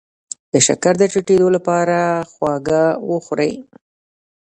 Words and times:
د 0.51 0.53
شکر 0.67 0.93
د 0.99 1.03
ټیټیدو 1.13 1.47
لپاره 1.55 1.97
خواږه 2.31 2.83
وخورئ 3.11 3.53